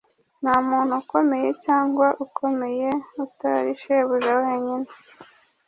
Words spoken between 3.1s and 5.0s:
utari shebuja wenyine